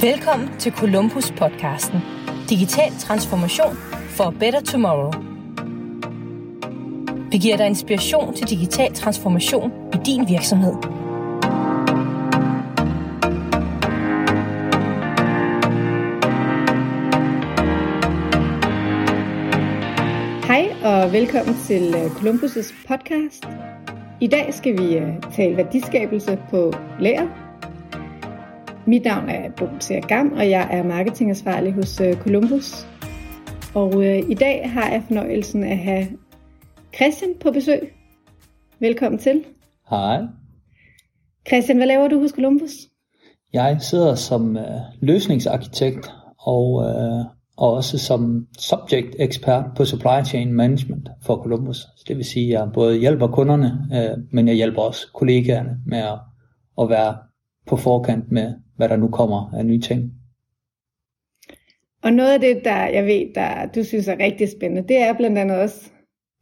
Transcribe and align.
Velkommen 0.00 0.48
til 0.58 0.72
Columbus 0.72 1.30
podcasten. 1.30 2.00
Digital 2.48 2.92
transformation 2.98 3.76
for 4.08 4.24
a 4.24 4.30
better 4.30 4.60
tomorrow. 4.60 5.12
Vi 7.30 7.38
giver 7.38 7.56
dig 7.56 7.66
inspiration 7.66 8.34
til 8.34 8.48
digital 8.48 8.94
transformation 8.94 9.72
i 9.94 9.96
din 10.06 10.28
virksomhed. 10.28 10.74
Hej 20.46 20.74
og 20.84 21.12
velkommen 21.12 21.56
til 21.66 21.94
øh, 21.94 22.06
Columbus' 22.06 22.86
podcast. 22.88 23.44
I 24.20 24.26
dag 24.26 24.54
skal 24.54 24.78
vi 24.78 24.96
øh, 24.96 25.22
tale 25.32 25.56
værdiskabelse 25.56 26.38
på 26.50 26.72
lager. 27.00 27.47
Mit 28.88 29.04
navn 29.04 29.28
er 29.28 29.50
Dorthea 29.50 30.00
Gam, 30.00 30.32
og 30.32 30.50
jeg 30.50 30.68
er 30.70 30.82
marketingansvarlig 30.82 31.72
hos 31.72 32.00
øh, 32.00 32.16
Columbus. 32.16 32.86
Og 33.74 34.04
øh, 34.04 34.30
i 34.30 34.34
dag 34.34 34.70
har 34.70 34.90
jeg 34.90 35.02
fornøjelsen 35.06 35.64
at 35.64 35.78
have 35.78 36.06
Christian 36.96 37.30
på 37.40 37.50
besøg. 37.50 37.92
Velkommen 38.80 39.18
til. 39.18 39.44
Hej. 39.90 40.20
Christian, 41.48 41.76
hvad 41.76 41.86
laver 41.86 42.08
du 42.08 42.20
hos 42.20 42.30
Columbus? 42.30 42.70
Jeg 43.52 43.76
sidder 43.80 44.14
som 44.14 44.56
øh, 44.56 44.64
løsningsarkitekt 45.00 46.10
og, 46.40 46.84
øh, 46.84 47.24
og 47.56 47.72
også 47.72 47.98
som 47.98 48.46
subject 48.58 49.16
ekspert 49.18 49.64
på 49.76 49.84
supply 49.84 50.24
chain 50.26 50.52
management 50.52 51.08
for 51.22 51.42
Columbus. 51.42 51.76
Så 51.76 52.04
det 52.08 52.16
vil 52.16 52.24
sige, 52.24 52.46
at 52.46 52.60
jeg 52.60 52.72
både 52.74 52.98
hjælper 52.98 53.28
kunderne, 53.28 53.88
øh, 53.94 54.18
men 54.32 54.48
jeg 54.48 54.54
hjælper 54.54 54.82
også 54.82 55.06
kollegaerne 55.14 55.78
med 55.86 55.98
at, 55.98 56.18
at 56.80 56.88
være 56.88 57.16
på 57.68 57.76
forkant 57.76 58.32
med, 58.32 58.54
hvad 58.76 58.88
der 58.88 58.96
nu 58.96 59.08
kommer 59.08 59.54
af 59.54 59.66
nye 59.66 59.80
ting. 59.80 60.12
Og 62.02 62.12
noget 62.12 62.32
af 62.32 62.40
det, 62.40 62.64
der 62.64 62.86
jeg 62.86 63.04
ved, 63.04 63.34
der 63.34 63.66
du 63.66 63.84
synes 63.84 64.08
er 64.08 64.18
rigtig 64.18 64.48
spændende, 64.48 64.88
det 64.88 64.96
er 65.02 65.16
blandt 65.16 65.38
andet 65.38 65.60
også 65.60 65.90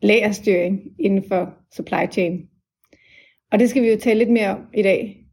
lagerstyring 0.02 0.80
inden 0.98 1.24
for 1.28 1.54
supply 1.74 2.10
chain. 2.12 2.48
Og 3.52 3.58
det 3.58 3.70
skal 3.70 3.82
vi 3.82 3.90
jo 3.90 3.98
tale 3.98 4.18
lidt 4.18 4.30
mere 4.30 4.50
om 4.56 4.66
i 4.74 4.82
dag. 4.82 5.26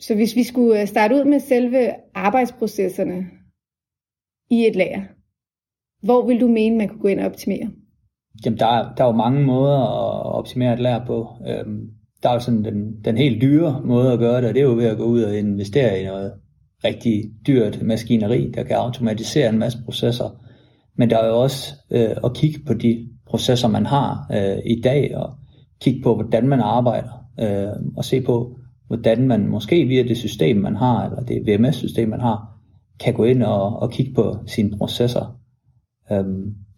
Så 0.00 0.14
hvis 0.14 0.36
vi 0.36 0.42
skulle 0.42 0.80
øh, 0.80 0.86
starte 0.86 1.14
ud 1.14 1.24
med 1.24 1.40
selve 1.40 1.94
arbejdsprocesserne 2.14 3.26
i 4.50 4.66
et 4.66 4.76
lager, 4.76 5.02
hvor 6.02 6.26
vil 6.26 6.40
du 6.40 6.48
mene, 6.48 6.76
man 6.76 6.88
kunne 6.88 7.00
gå 7.00 7.08
ind 7.08 7.20
og 7.20 7.26
optimere? 7.26 7.70
Jamen, 8.44 8.58
der 8.58 8.66
er, 8.66 8.94
der 8.94 9.04
er 9.04 9.08
jo 9.08 9.16
mange 9.16 9.42
måder 9.42 9.78
at 9.78 10.34
optimere 10.34 10.72
et 10.74 10.80
lager 10.80 11.06
på. 11.06 11.28
Øhm, 11.48 11.90
der 12.22 12.28
er 12.28 12.34
jo 12.34 12.40
sådan 12.40 12.64
den, 12.64 13.04
den 13.04 13.16
helt 13.16 13.42
dyre 13.42 13.82
måde 13.84 14.12
at 14.12 14.18
gøre 14.18 14.40
det, 14.40 14.48
og 14.48 14.54
det 14.54 14.60
er 14.60 14.64
jo 14.64 14.74
ved 14.74 14.86
at 14.86 14.96
gå 14.96 15.04
ud 15.04 15.22
og 15.22 15.38
investere 15.38 16.00
i 16.00 16.04
noget 16.04 16.32
rigtig 16.84 17.24
dyrt 17.46 17.82
maskineri, 17.82 18.50
der 18.54 18.62
kan 18.62 18.76
automatisere 18.76 19.48
en 19.48 19.58
masse 19.58 19.78
processer. 19.84 20.40
Men 20.96 21.10
der 21.10 21.18
er 21.18 21.26
jo 21.26 21.40
også 21.40 21.74
øh, 21.90 22.16
at 22.24 22.34
kigge 22.34 22.60
på 22.66 22.74
de 22.74 23.08
processer, 23.26 23.68
man 23.68 23.86
har 23.86 24.26
øh, 24.32 24.58
i 24.66 24.80
dag, 24.80 25.16
og 25.16 25.30
kigge 25.80 26.02
på, 26.02 26.14
hvordan 26.14 26.48
man 26.48 26.60
arbejder, 26.60 27.24
øh, 27.40 27.82
og 27.96 28.04
se 28.04 28.20
på, 28.20 28.58
hvordan 28.86 29.28
man 29.28 29.46
måske 29.46 29.84
via 29.84 30.02
det 30.02 30.16
system, 30.16 30.56
man 30.56 30.76
har, 30.76 31.04
eller 31.04 31.22
det 31.22 31.42
VMS-system, 31.46 32.08
man 32.08 32.20
har, 32.20 32.58
kan 33.00 33.14
gå 33.14 33.24
ind 33.24 33.42
og, 33.42 33.76
og 33.76 33.90
kigge 33.90 34.14
på 34.14 34.36
sine 34.46 34.78
processer. 34.78 35.40
Øh, 36.12 36.24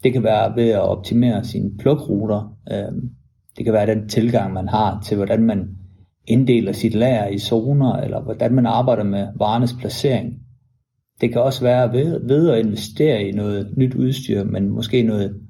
det 0.04 0.12
kan 0.12 0.22
være 0.22 0.56
ved 0.56 0.68
at 0.68 0.80
optimere 0.80 1.44
sine 1.44 1.70
plukruter. 1.78 2.56
Øh, 2.72 3.02
det 3.56 3.64
kan 3.64 3.74
være 3.74 3.86
den 3.86 4.08
tilgang, 4.08 4.52
man 4.52 4.68
har 4.68 5.00
til, 5.00 5.16
hvordan 5.16 5.42
man 5.42 5.68
inddeler 6.26 6.72
sit 6.72 6.94
lager 6.94 7.26
i 7.26 7.38
zoner, 7.38 7.92
eller 7.96 8.20
hvordan 8.20 8.54
man 8.54 8.66
arbejder 8.66 9.04
med 9.04 9.28
varernes 9.36 9.74
placering. 9.80 10.34
Det 11.20 11.32
kan 11.32 11.42
også 11.42 11.62
være 11.62 11.92
ved, 11.92 12.26
ved 12.26 12.50
at 12.50 12.66
investere 12.66 13.22
i 13.22 13.32
noget 13.32 13.74
nyt 13.76 13.94
udstyr, 13.94 14.44
men 14.44 14.70
måske 14.70 15.02
noget, 15.02 15.40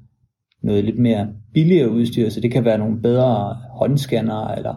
noget 0.63 0.83
lidt 0.83 0.99
mere 0.99 1.27
billigere 1.53 1.91
udstyr, 1.91 2.29
så 2.29 2.41
det 2.41 2.51
kan 2.51 2.65
være 2.65 2.77
nogle 2.77 3.01
bedre 3.01 3.57
håndscanner, 3.71 4.47
eller 4.47 4.75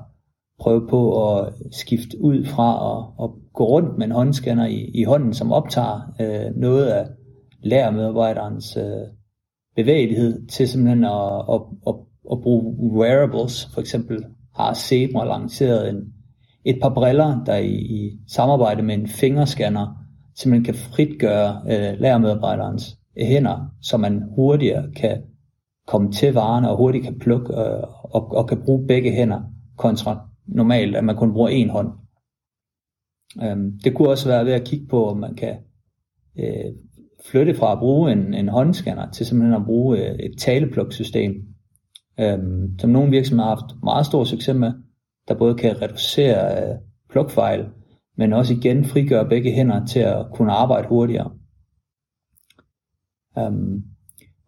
prøve 0.61 0.89
på 0.89 1.33
at 1.37 1.53
skifte 1.73 2.21
ud 2.21 2.45
fra 2.45 2.71
at, 2.93 3.25
at 3.25 3.31
gå 3.55 3.65
rundt 3.65 3.99
med 3.99 4.07
en 4.07 4.13
håndscanner 4.13 4.67
i, 4.67 4.91
i 4.95 5.05
hånden, 5.05 5.35
som 5.35 5.53
optager 5.53 6.15
øh, 6.21 6.57
noget 6.57 6.87
af 6.87 7.07
lærermedarbejderens 7.63 8.77
øh, 8.77 9.09
bevægelighed 9.77 10.47
til 10.47 10.69
simpelthen 10.69 11.05
at, 11.05 11.45
at, 11.53 11.61
at, 11.87 11.95
at 12.33 12.41
bruge 12.43 12.93
wearables. 13.01 13.69
For 13.75 13.81
eksempel 13.81 14.25
har 14.55 14.75
Zebra 14.75 15.25
lanceret 15.25 15.91
en, 15.91 16.13
et 16.65 16.79
par 16.83 16.95
briller, 16.95 17.45
der 17.45 17.57
i, 17.57 17.75
i 17.75 18.19
samarbejde 18.29 18.83
med 18.83 18.95
en 18.95 19.09
fingerscanner 19.09 20.07
simpelthen 20.37 20.65
kan 20.65 20.75
fritgøre 20.75 21.63
øh, 21.65 22.01
lærermedarbejderens 22.01 22.99
øh, 23.17 23.27
hænder, 23.27 23.71
så 23.83 23.97
man 23.97 24.23
hurtigere 24.35 24.93
kan 24.97 25.23
komme 25.87 26.13
til 26.13 26.35
varerne 26.35 26.71
og 26.71 26.77
hurtigt 26.77 27.05
kan 27.05 27.19
plukke 27.19 27.53
øh, 27.53 27.83
og, 28.03 28.33
og 28.33 28.49
kan 28.49 28.63
bruge 28.65 28.87
begge 28.87 29.13
hænder 29.13 29.41
kontra 29.77 30.29
normalt, 30.47 30.97
at 30.97 31.05
man 31.05 31.17
kun 31.17 31.33
bruger 31.33 31.49
en 31.49 31.71
hånd. 31.71 31.89
Øhm, 33.43 33.81
det 33.85 33.95
kunne 33.95 34.09
også 34.09 34.29
være 34.29 34.45
ved 34.45 34.53
at 34.53 34.65
kigge 34.65 34.87
på, 34.87 35.09
om 35.09 35.17
man 35.17 35.35
kan 35.35 35.57
øh, 36.39 36.73
flytte 37.31 37.55
fra 37.55 37.73
at 37.73 37.79
bruge 37.79 38.13
en, 38.13 38.35
en 38.35 38.49
håndscanner 38.49 39.11
til 39.11 39.27
simpelthen 39.27 39.61
at 39.61 39.67
bruge 39.67 39.99
øh, 39.99 40.15
et 40.15 40.39
talepluksystem, 40.39 41.33
øhm, 42.21 42.79
som 42.79 42.91
nogle 42.91 43.11
virksomheder 43.11 43.49
har 43.49 43.57
haft 43.57 43.83
meget 43.83 44.07
stor 44.07 44.25
succes 44.25 44.57
med, 44.57 44.73
der 45.29 45.35
både 45.35 45.55
kan 45.55 45.83
reducere 45.83 46.69
øh, 46.69 46.77
plukfejl, 47.11 47.67
men 48.17 48.33
også 48.33 48.55
igen 48.55 48.85
frigøre 48.85 49.29
begge 49.29 49.53
hænder 49.53 49.87
til 49.87 50.01
at 50.01 50.27
kunne 50.35 50.53
arbejde 50.53 50.89
hurtigere. 50.89 51.31
Øhm, 53.39 53.83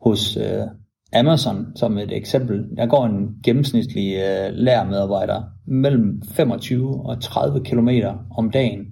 hos 0.01 0.37
øh, 0.37 0.67
Amazon 1.13 1.67
som 1.77 1.99
et 1.99 2.17
eksempel, 2.17 2.77
der 2.77 2.87
går 2.87 3.07
en 3.07 3.37
gennemsnitlig 3.45 4.15
øh, 4.17 4.53
lærermedarbejder 4.53 5.43
mellem 5.67 6.23
25 6.23 7.07
og 7.07 7.23
30 7.23 7.65
km 7.65 7.89
om 8.37 8.51
dagen. 8.51 8.87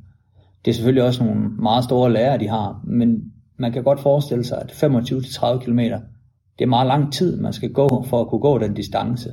Det 0.64 0.70
er 0.70 0.74
selvfølgelig 0.74 1.04
også 1.04 1.24
nogle 1.24 1.48
meget 1.48 1.84
store 1.84 2.12
lærer, 2.12 2.36
de 2.36 2.48
har, 2.48 2.80
men 2.84 3.32
man 3.58 3.72
kan 3.72 3.84
godt 3.84 4.00
forestille 4.00 4.44
sig, 4.44 4.58
at 4.60 4.70
25-30 4.70 5.64
km, 5.64 5.80
det 6.58 6.64
er 6.64 6.68
meget 6.68 6.86
lang 6.86 7.12
tid, 7.12 7.40
man 7.40 7.52
skal 7.52 7.72
gå 7.72 8.04
for 8.08 8.20
at 8.20 8.28
kunne 8.28 8.40
gå 8.40 8.58
den 8.58 8.74
distance. 8.74 9.30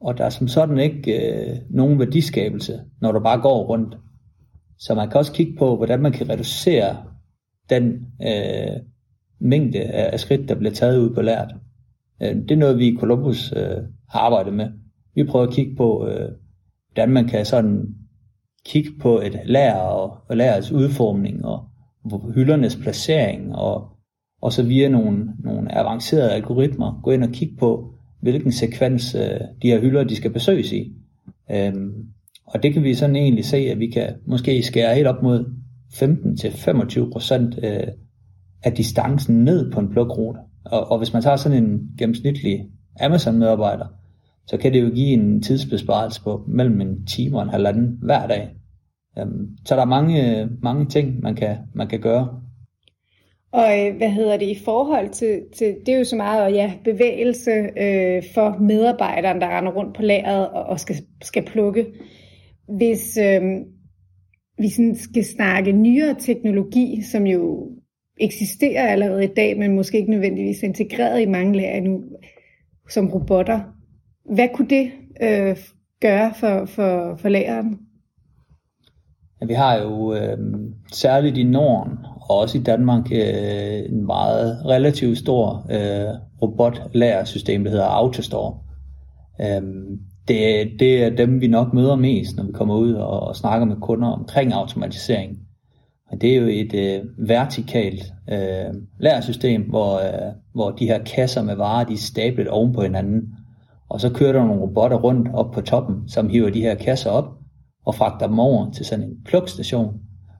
Og 0.00 0.18
der 0.18 0.24
er 0.24 0.30
som 0.30 0.48
sådan 0.48 0.78
ikke 0.78 1.12
øh, 1.12 1.56
nogen 1.70 1.98
værdiskabelse, 1.98 2.80
når 3.00 3.12
du 3.12 3.20
bare 3.20 3.40
går 3.40 3.66
rundt. 3.66 3.98
Så 4.78 4.94
man 4.94 5.10
kan 5.10 5.18
også 5.18 5.32
kigge 5.32 5.56
på, 5.58 5.76
hvordan 5.76 6.00
man 6.02 6.12
kan 6.12 6.28
reducere 6.28 6.96
den 7.70 8.06
øh, 8.26 8.76
mængde 9.40 9.80
af 9.80 10.20
skridt, 10.20 10.48
der 10.48 10.54
bliver 10.54 10.74
taget 10.74 10.98
ud 10.98 11.14
på 11.14 11.22
lært. 11.22 11.54
Øh, 12.22 12.36
det 12.36 12.50
er 12.50 12.56
noget, 12.56 12.78
vi 12.78 12.86
i 12.86 12.96
Columbus 12.96 13.52
øh, 13.56 13.76
har 14.08 14.20
arbejdet 14.20 14.54
med. 14.54 14.68
Vi 15.14 15.24
prøver 15.24 15.46
at 15.46 15.54
kigge 15.54 15.76
på, 15.76 16.08
øh, 16.08 16.30
hvordan 16.88 17.10
man 17.10 17.28
kan 17.28 17.44
sådan 17.44 17.94
kigge 18.66 18.90
på 19.00 19.20
et 19.20 19.40
lærer 19.44 19.80
og, 19.80 20.18
og 20.28 20.36
lærets 20.36 20.72
udformning 20.72 21.44
og 21.44 21.68
hyldernes 22.34 22.76
placering 22.76 23.54
og, 23.56 23.88
og 24.40 24.52
så 24.52 24.62
via 24.62 24.88
nogle, 24.88 25.28
nogle 25.38 25.78
avancerede 25.78 26.32
algoritmer 26.32 27.00
gå 27.02 27.10
ind 27.10 27.24
og 27.24 27.30
kigge 27.30 27.56
på, 27.56 27.94
hvilken 28.20 28.52
sekvens 28.52 29.14
øh, 29.14 29.40
de 29.62 29.68
her 29.68 29.80
hylder, 29.80 30.04
de 30.04 30.16
skal 30.16 30.30
besøges 30.32 30.72
i. 30.72 30.92
Øhm, 31.50 31.92
og 32.46 32.62
det 32.62 32.72
kan 32.72 32.84
vi 32.84 32.94
sådan 32.94 33.16
egentlig 33.16 33.44
se, 33.44 33.56
at 33.56 33.78
vi 33.78 33.86
kan 33.86 34.14
måske 34.26 34.62
skære 34.62 34.94
helt 34.94 35.06
op 35.06 35.22
mod 35.22 35.44
15-25% 35.92 37.66
øh, 37.66 37.86
af 38.62 38.72
distancen 38.72 39.44
ned 39.44 39.72
på 39.72 39.80
en 39.80 39.90
plukrute. 39.90 40.38
Og, 40.64 40.90
og 40.90 40.98
hvis 40.98 41.12
man 41.12 41.22
tager 41.22 41.36
sådan 41.36 41.64
en 41.64 41.80
gennemsnitlig 41.98 42.66
Amazon-medarbejder, 43.00 43.86
så 44.46 44.56
kan 44.56 44.72
det 44.72 44.82
jo 44.82 44.90
give 44.94 45.08
en 45.08 45.42
tidsbesparelse 45.42 46.22
på 46.22 46.44
mellem 46.48 46.80
en 46.80 47.06
time 47.06 47.36
og 47.36 47.42
en 47.42 47.48
halvanden 47.48 47.98
hver 48.02 48.26
dag. 48.26 48.48
Øhm, 49.18 49.56
så 49.64 49.74
der 49.74 49.80
er 49.80 49.86
mange, 49.86 50.40
øh, 50.40 50.50
mange 50.62 50.86
ting, 50.86 51.20
man 51.20 51.34
kan, 51.34 51.56
man 51.74 51.88
kan 51.88 52.00
gøre. 52.00 52.40
Og 53.52 53.86
øh, 53.86 53.96
hvad 53.96 54.10
hedder 54.10 54.36
det 54.36 54.46
i 54.46 54.58
forhold 54.64 55.08
til, 55.08 55.42
til 55.56 55.76
det 55.86 55.94
er 55.94 55.98
jo 55.98 56.04
så 56.04 56.16
meget 56.16 56.54
ja, 56.54 56.72
bevægelse 56.84 57.50
øh, 57.76 58.22
for 58.34 58.58
medarbejderen, 58.60 59.40
der 59.40 59.58
render 59.58 59.72
rundt 59.72 59.96
på 59.96 60.02
lageret 60.02 60.48
og, 60.48 60.62
og 60.62 60.80
skal, 60.80 60.96
skal 61.22 61.46
plukke. 61.46 61.86
Hvis 62.76 63.18
øh, 63.18 63.42
vi 64.58 64.68
sådan 64.68 64.96
skal 64.96 65.24
snakke 65.24 65.72
nyere 65.72 66.14
teknologi, 66.18 67.02
som 67.02 67.26
jo 67.26 67.70
eksisterer 68.20 68.88
allerede 68.88 69.24
i 69.24 69.34
dag, 69.36 69.58
men 69.58 69.74
måske 69.74 69.98
ikke 69.98 70.10
nødvendigvis 70.10 70.62
integreret 70.62 71.20
i 71.20 71.26
mange 71.26 71.56
lager 71.56 71.80
nu, 71.80 72.02
som 72.88 73.08
robotter. 73.08 73.60
Hvad 74.34 74.48
kunne 74.54 74.68
det 74.68 74.90
øh, 75.22 75.56
gøre 76.00 76.34
for, 76.34 76.64
for, 76.64 77.16
for 77.16 77.28
lageren? 77.28 77.78
Ja, 79.40 79.46
vi 79.46 79.54
har 79.54 79.76
jo 79.76 80.14
øh, 80.14 80.38
særligt 80.92 81.38
i 81.38 81.44
Norden 81.44 81.98
og 82.28 82.38
også 82.38 82.58
i 82.58 82.62
Danmark 82.62 83.12
øh, 83.12 83.78
en 83.88 84.06
meget 84.06 84.62
relativt 84.64 85.18
stor 85.18 85.66
øh, 85.70 86.14
robotlærersystem, 86.42 87.64
der 87.64 87.70
hedder 87.70 87.84
Autostore. 87.84 88.58
Øhm, 89.40 89.98
det, 90.28 90.70
det 90.78 91.04
er 91.04 91.10
dem, 91.10 91.40
vi 91.40 91.46
nok 91.46 91.72
møder 91.72 91.96
mest, 91.96 92.36
når 92.36 92.44
vi 92.44 92.52
kommer 92.52 92.74
ud 92.74 92.92
og, 92.92 93.20
og 93.20 93.36
snakker 93.36 93.66
med 93.66 93.76
kunder 93.76 94.08
omkring 94.08 94.52
automatisering. 94.52 95.38
Og 96.10 96.20
det 96.20 96.32
er 96.32 96.36
jo 96.36 96.46
et 96.46 96.74
øh, 96.74 97.28
vertikalt 97.28 98.12
øh, 98.32 98.74
lærersystem, 99.00 99.62
hvor, 99.62 99.98
øh, 99.98 100.32
hvor 100.54 100.70
de 100.70 100.86
her 100.86 101.04
kasser 101.04 101.42
med 101.42 101.54
varer, 101.54 101.84
de 101.84 101.92
er 101.92 101.98
stablet 101.98 102.48
oven 102.48 102.72
på 102.72 102.82
hinanden. 102.82 103.22
Og 103.88 104.00
så 104.00 104.10
kører 104.10 104.32
der 104.32 104.44
nogle 104.44 104.62
robotter 104.62 104.96
rundt 104.96 105.28
op 105.34 105.50
på 105.50 105.60
toppen, 105.60 106.08
som 106.08 106.28
hiver 106.28 106.50
de 106.50 106.60
her 106.60 106.74
kasser 106.74 107.10
op 107.10 107.24
og 107.86 107.94
fragter 107.94 108.26
dem 108.26 108.38
over 108.38 108.70
til 108.70 108.86
sådan 108.86 109.04
en 109.04 109.16
plukstation, 109.24 109.94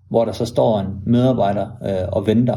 hvor 0.09 0.25
der 0.25 0.33
så 0.33 0.45
står 0.45 0.81
en 0.81 0.87
medarbejder 1.07 1.67
øh, 1.83 2.09
og 2.13 2.27
venter. 2.27 2.57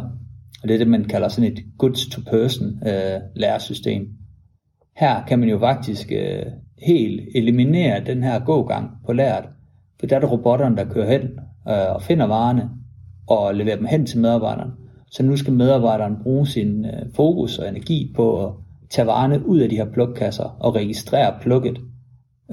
Og 0.64 0.68
det 0.68 0.74
er 0.74 0.78
det, 0.78 0.88
man 0.88 1.06
kalder 1.06 1.28
sådan 1.28 1.52
et 1.52 1.60
goods-to-person 1.78 2.88
øh, 2.88 3.22
læresystem. 3.36 4.08
Her 4.98 5.26
kan 5.28 5.40
man 5.40 5.50
jo 5.50 5.60
faktisk 5.60 6.12
øh, 6.12 6.44
helt 6.86 7.22
eliminere 7.36 8.04
den 8.06 8.24
her 8.24 8.40
gågang 8.40 8.90
på 9.06 9.14
læret, 9.14 9.46
for 10.00 10.08
der 10.08 10.16
er 10.16 10.20
det 10.20 10.32
robotterne, 10.32 10.78
der 10.78 10.86
kører 10.86 11.12
hen 11.12 11.22
øh, 11.68 11.96
og 11.96 12.02
finder 12.02 12.26
varerne 12.26 12.70
og 13.28 13.56
leverer 13.56 13.76
dem 13.76 13.86
hen 13.86 14.06
til 14.06 14.20
medarbejderen. 14.20 14.72
Så 15.12 15.24
nu 15.24 15.38
skal 15.38 15.54
medarbejderen 15.54 16.16
bruge 16.24 16.48
sin 16.48 16.86
øh, 16.86 17.06
fokus 17.16 17.60
og 17.60 17.68
energi 17.70 18.14
på 18.16 18.46
at 18.46 18.54
tage 18.90 19.08
varerne 19.08 19.48
ud 19.48 19.60
af 19.60 19.70
de 19.70 19.76
her 19.76 19.92
plukkasser 19.94 20.58
og 20.60 20.76
registrere 20.76 21.34
plukket. 21.42 21.78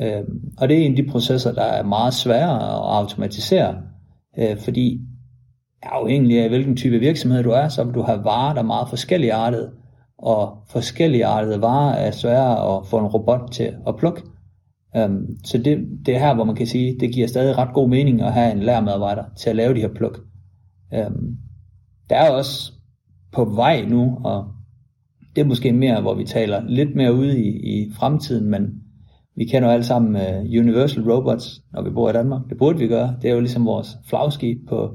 Øh, 0.03 0.23
og 0.59 0.69
det 0.69 0.79
er 0.79 0.87
en 0.87 0.93
af 0.93 0.97
de 0.97 1.11
processer, 1.11 1.53
der 1.53 1.63
er 1.63 1.83
meget 1.83 2.15
sværere 2.15 2.57
at 2.57 2.97
automatisere, 2.97 3.75
øh, 4.39 4.57
fordi 4.59 5.01
afhængig 5.83 6.43
af 6.43 6.49
hvilken 6.49 6.77
type 6.77 6.99
virksomhed 6.99 7.43
du 7.43 7.51
er, 7.51 7.69
så 7.69 7.85
vil 7.85 7.95
du 7.95 8.03
have 8.03 8.25
varer, 8.25 8.55
der 8.55 8.61
er 8.61 8.67
meget 8.67 8.89
forskellige 8.89 9.33
artede, 9.33 9.71
og 10.19 10.59
forskellige 10.71 11.27
artede 11.27 11.61
varer 11.61 11.95
er 11.95 12.11
sværere 12.11 12.77
at 12.77 12.87
få 12.87 12.99
en 12.99 13.07
robot 13.07 13.53
til 13.53 13.75
at 13.87 13.97
plukke. 13.97 14.23
Øhm, 14.97 15.39
så 15.45 15.59
det, 15.59 15.89
det 16.07 16.15
er 16.15 16.19
her, 16.19 16.35
hvor 16.35 16.45
man 16.45 16.55
kan 16.55 16.67
sige, 16.67 16.97
det 17.01 17.15
giver 17.15 17.27
stadig 17.27 17.59
ret 17.59 17.75
god 17.75 17.89
mening 17.89 18.23
at 18.23 18.33
have 18.33 18.53
en 18.53 18.63
lærermedarbejder 18.63 19.25
til 19.37 19.51
at 19.51 19.57
lave 19.57 19.75
de 19.75 19.81
her 19.81 19.95
pluk. 19.95 20.21
Øhm, 20.95 21.37
der 22.11 22.17
er 22.17 22.31
også 22.31 22.73
på 23.33 23.45
vej 23.45 23.85
nu, 23.89 24.19
og 24.25 24.49
det 25.37 25.41
er 25.41 25.47
måske 25.47 25.73
mere, 25.73 26.01
hvor 26.01 26.15
vi 26.15 26.25
taler 26.25 26.63
lidt 26.69 26.97
mere 26.97 27.15
ude 27.15 27.45
i, 27.45 27.49
i 27.49 27.93
fremtiden, 27.93 28.51
men 28.51 28.83
vi 29.39 29.45
kender 29.45 29.69
jo 29.69 29.73
alle 29.73 29.85
sammen 29.85 30.17
uh, 30.17 30.61
Universal 30.61 31.11
Robots, 31.13 31.63
når 31.73 31.83
vi 31.83 31.91
bor 31.91 32.11
i 32.11 32.13
Danmark. 32.13 32.43
Det 32.49 32.59
burde 32.59 32.79
vi 32.79 32.89
gøre. 32.89 33.17
Det 33.23 33.31
er 33.31 33.35
jo 33.35 33.41
ligesom 33.41 33.67
vores 33.67 33.97
flagskib 34.09 34.69
på 34.69 34.95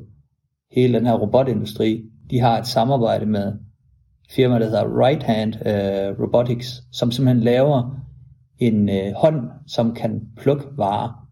hele 0.71 0.97
den 0.99 1.05
her 1.05 1.13
robotindustri. 1.13 2.03
De 2.29 2.39
har 2.39 2.59
et 2.59 2.67
samarbejde 2.67 3.25
med 3.25 3.53
firma, 4.29 4.59
der 4.59 4.65
hedder 4.65 5.05
Right 5.05 5.23
Hand 5.23 5.53
uh, 5.55 6.23
Robotics, 6.23 6.81
som 6.91 7.11
simpelthen 7.11 7.43
laver 7.43 7.99
en 8.59 8.89
uh, 8.89 9.13
hånd, 9.15 9.49
som 9.67 9.93
kan 9.93 10.21
plukke 10.37 10.65
varer. 10.77 11.27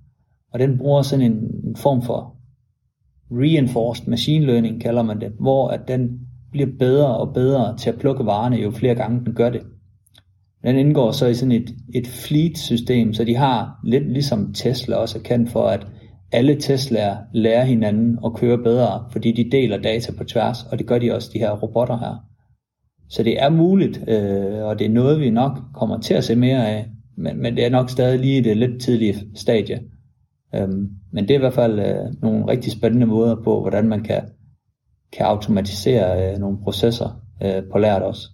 Og 0.54 0.60
den 0.60 0.78
bruger 0.78 1.02
sådan 1.02 1.26
en, 1.26 1.38
en 1.64 1.76
form 1.76 2.02
for 2.02 2.36
reinforced 3.32 4.08
machine 4.08 4.46
learning, 4.46 4.82
kalder 4.82 5.04
man 5.04 5.22
det, 5.22 5.32
hvor 5.40 5.68
at 5.68 5.88
den 5.88 6.20
bliver 6.52 6.70
bedre 6.80 7.18
og 7.18 7.34
bedre 7.34 7.78
til 7.78 7.90
at 7.90 8.00
plukke 8.00 8.26
varerne, 8.26 8.56
jo 8.56 8.72
flere 8.72 8.96
gange 8.96 9.26
den 9.26 9.34
gør 9.34 9.50
det. 9.50 9.62
Den 10.64 10.78
indgår 10.78 11.12
så 11.12 11.28
i 11.28 11.34
sådan 11.34 11.52
et, 11.52 11.70
et 11.96 12.08
fleet-system, 12.08 13.14
så 13.14 13.24
de 13.24 13.36
har 13.36 13.80
lidt 13.86 14.12
ligesom 14.12 14.54
Tesla 14.54 14.96
også 14.96 15.20
er 15.20 15.24
kendt 15.24 15.50
for, 15.50 15.68
at 15.68 15.88
alle 16.32 16.56
Teslaer 16.56 17.18
lærer 17.34 17.66
hinanden 17.66 18.20
og 18.22 18.36
køre 18.36 18.58
bedre, 18.58 19.06
fordi 19.12 19.32
de 19.32 19.52
deler 19.52 19.78
data 19.78 20.12
på 20.18 20.24
tværs, 20.24 20.64
og 20.64 20.80
det 20.80 20.88
gør 20.88 21.00
de 21.00 21.16
også, 21.16 21.30
de 21.34 21.40
her 21.40 21.52
robotter 21.52 21.98
her. 21.98 22.26
Så 23.10 23.24
det 23.24 23.44
er 23.44 23.50
muligt, 23.50 24.04
øh, 24.08 24.64
og 24.64 24.80
det 24.80 24.86
er 24.86 24.92
noget, 24.92 25.20
vi 25.20 25.30
nok 25.30 25.60
kommer 25.74 26.00
til 26.00 26.14
at 26.14 26.24
se 26.24 26.36
mere 26.36 26.70
af, 26.70 26.90
men, 27.18 27.42
men 27.42 27.56
det 27.56 27.66
er 27.66 27.70
nok 27.70 27.90
stadig 27.90 28.20
lige 28.20 28.38
i 28.38 28.42
det 28.42 28.58
lidt 28.58 28.82
tidlige 28.82 29.16
stadie. 29.36 29.82
Øhm, 30.56 30.90
men 31.12 31.24
det 31.24 31.32
er 31.32 31.36
i 31.36 31.40
hvert 31.40 31.54
fald 31.54 31.80
øh, 31.80 32.22
nogle 32.22 32.48
rigtig 32.48 32.72
spændende 32.72 33.06
måder 33.06 33.36
på, 33.44 33.62
hvordan 33.62 33.88
man 33.88 34.04
kan, 34.04 34.22
kan 35.14 35.26
automatisere 35.26 36.32
øh, 36.32 36.38
nogle 36.38 36.58
processer 36.64 37.22
øh, 37.44 37.64
på 37.72 37.78
lært 37.78 38.02
også. 38.02 38.30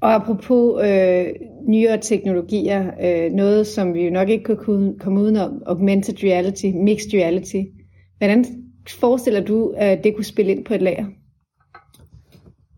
Og 0.00 0.14
apropos 0.14 0.82
øh, 0.84 1.26
nyere 1.68 1.98
teknologier, 2.00 2.90
øh, 3.02 3.32
noget 3.32 3.66
som 3.66 3.94
vi 3.94 4.04
jo 4.04 4.10
nok 4.10 4.28
ikke 4.28 4.56
kunne 4.56 4.98
komme 4.98 5.20
udenom, 5.20 5.62
augmented 5.66 6.24
reality, 6.24 6.66
mixed 6.66 7.14
reality. 7.14 7.62
Hvordan 8.18 8.44
forestiller 9.00 9.44
du, 9.44 9.74
at 9.76 10.04
det 10.04 10.14
kunne 10.14 10.24
spille 10.24 10.52
ind 10.52 10.64
på 10.64 10.74
et 10.74 10.82
lager? 10.82 11.06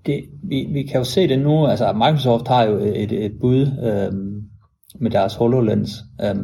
Det, 0.07 0.25
vi, 0.43 0.67
vi 0.73 0.83
kan 0.83 0.99
jo 0.99 1.05
se 1.05 1.29
det 1.29 1.39
nu, 1.39 1.67
altså 1.67 1.93
Microsoft 1.93 2.49
har 2.49 2.65
jo 2.65 2.77
et, 2.79 3.13
et 3.13 3.33
bud 3.41 3.61
øh, 3.61 4.13
med 5.01 5.11
deres 5.11 5.35
HoloLens, 5.35 5.91
øh, 6.23 6.37